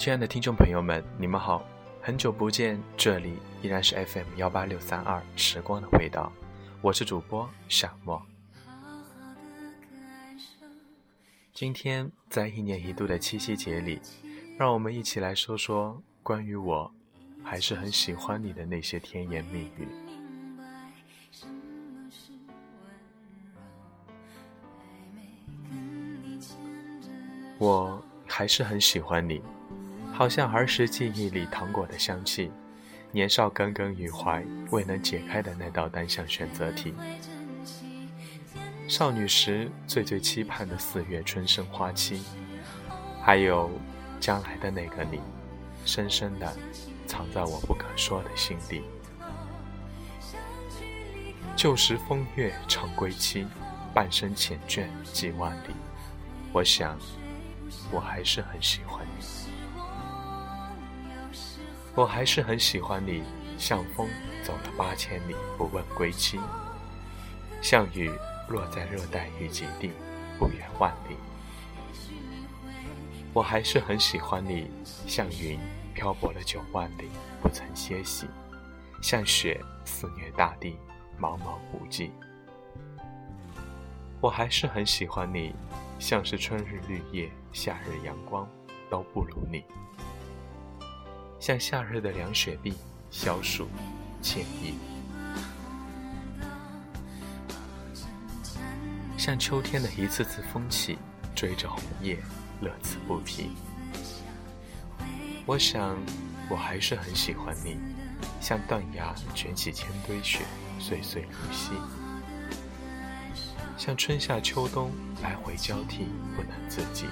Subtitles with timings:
[0.00, 1.62] 亲爱的听众朋友们，你们好，
[2.00, 6.32] 很久不见，这里依然是 FM 幺八六三二时光的味道，
[6.80, 8.22] 我是主播小莫。
[11.52, 14.00] 今天在一年一度的七夕节里，
[14.56, 16.90] 让我们一起来说说关于我
[17.44, 19.86] 还是很喜欢你的那些甜言蜜语。
[27.58, 29.42] 我还是很喜欢你。
[30.20, 32.52] 好像儿时记忆里糖果的香气，
[33.10, 36.92] 年少耿耿于怀未能解开的那道单项选择题，
[38.86, 42.22] 少女时最最期盼的四月春生花期，
[43.22, 43.70] 还有
[44.20, 45.20] 将来的那个你，
[45.86, 46.54] 深深的
[47.06, 48.82] 藏在我不可说的心底。
[51.56, 53.46] 旧时风月长归期，
[53.94, 55.74] 半生缱绻几万里。
[56.52, 56.98] 我想，
[57.90, 59.49] 我还是很喜欢你。
[62.00, 63.22] 我还是很喜欢你，
[63.58, 64.08] 像风
[64.42, 66.40] 走了八千里不问归期，
[67.60, 68.10] 像雨
[68.48, 69.92] 落在热带雨季地
[70.38, 71.16] 不远万里。
[73.34, 74.70] 我还是很喜欢你，
[75.06, 75.58] 像云
[75.92, 77.10] 漂泊了九万里
[77.42, 78.26] 不曾歇息，
[79.02, 80.78] 像雪肆虐大地
[81.20, 82.12] 茫茫无际。
[84.22, 85.54] 我还是很喜欢你，
[85.98, 88.48] 像是春日绿叶，夏日阳光
[88.88, 89.62] 都不如你。
[91.40, 92.74] 像夏日的凉雪碧，
[93.10, 93.66] 消暑
[94.22, 94.74] 惬意；
[99.16, 100.98] 像秋天的一次次风起，
[101.34, 102.18] 追着红叶，
[102.60, 103.52] 乐此不疲。
[105.46, 105.96] 我想，
[106.50, 107.78] 我还是很喜欢你，
[108.42, 110.40] 像断崖卷起千堆雪，
[110.78, 111.72] 岁岁如昔；
[113.78, 116.04] 像春夏秋冬来回交替，
[116.36, 117.06] 不能自己；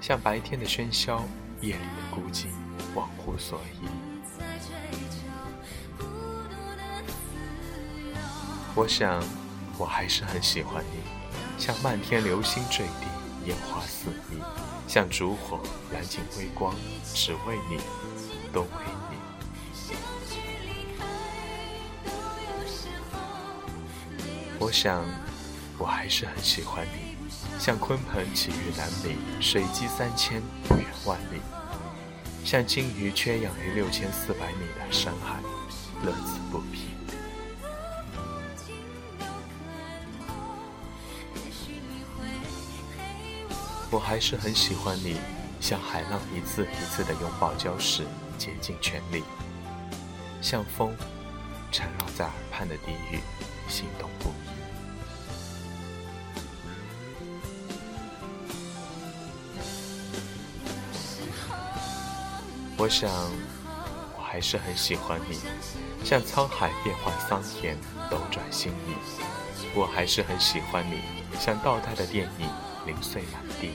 [0.00, 1.22] 像白天的喧嚣，
[1.60, 2.46] 夜里的孤寂。
[2.94, 3.88] 忘乎所以。
[8.74, 9.22] 我想，
[9.76, 11.00] 我还是很喜欢你，
[11.58, 13.06] 像漫天流星坠地，
[13.46, 14.40] 烟花四溢；
[14.88, 15.60] 像烛火
[15.92, 16.74] 燃尽微光，
[17.14, 17.76] 只为你，
[18.52, 18.68] 都为
[19.10, 19.16] 你。
[24.58, 25.04] 我想，
[25.76, 27.16] 我还是很喜欢你，
[27.58, 31.40] 像鲲鹏起于南冥，水击三千，不远万里。
[32.44, 35.40] 像鲸鱼缺氧于六千四百米的深海，
[36.04, 36.88] 乐此不疲。
[43.90, 45.16] 我还是很喜欢你，
[45.60, 48.04] 像海浪一次一次的拥抱礁石，
[48.36, 49.22] 竭尽全力；
[50.42, 50.94] 像风
[51.70, 53.20] 缠绕在耳畔的低语，
[53.68, 54.51] 心动不已。
[62.82, 63.08] 我想，
[64.18, 65.38] 我还是很喜欢你，
[66.04, 67.76] 像沧海变幻桑田，
[68.10, 68.96] 斗转星移。
[69.72, 71.00] 我还是很喜欢你，
[71.38, 72.48] 像倒带的电影，
[72.84, 73.70] 零碎满地，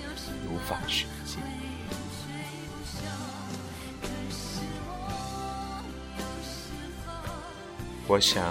[0.52, 1.38] 无法寻迹。
[8.08, 8.44] 我想，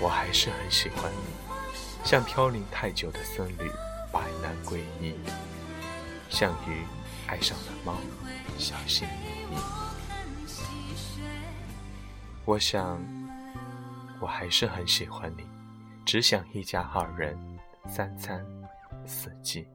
[0.00, 1.58] 我还是很喜欢你，
[2.04, 3.68] 像飘零太久的僧侣，
[4.12, 5.14] 百难归一。
[6.28, 6.84] 项羽
[7.26, 7.94] 爱上了猫，
[8.58, 9.58] 小心翼翼。
[12.44, 12.98] 我想，
[14.20, 15.44] 我还是很喜欢你，
[16.04, 17.38] 只想一家二人，
[17.88, 18.44] 三餐
[19.06, 19.66] 四季。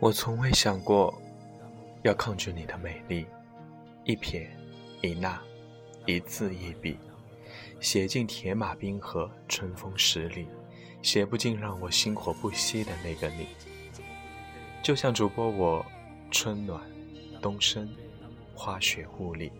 [0.00, 1.14] 我从未想过
[2.04, 3.26] 要抗拒你的美丽，
[4.04, 4.50] 一撇
[5.02, 5.38] 一捺，
[6.06, 6.96] 一字一笔，
[7.80, 10.48] 写进铁马冰河春风十里，
[11.02, 13.46] 写不尽让我心火不息的那个你。
[14.82, 15.84] 就像主播我，
[16.30, 16.80] 春暖
[17.42, 17.86] 冬生，
[18.54, 19.52] 花雪雾里，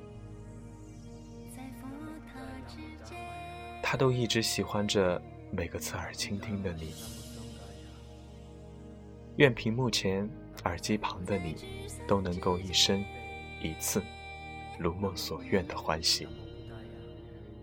[3.83, 5.21] 他都一直喜欢着
[5.51, 6.95] 每个侧耳倾听的你。
[9.41, 10.29] 愿屏幕前、
[10.65, 11.57] 耳机旁的你，
[12.07, 13.03] 都能够一生
[13.63, 14.03] 一次
[14.79, 16.29] 如梦所愿的欢喜。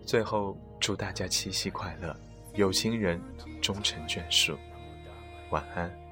[0.04, 2.16] 最后，祝大家七夕快乐，
[2.54, 3.22] 有情人
[3.62, 4.58] 终成眷属，
[5.50, 6.07] 晚安。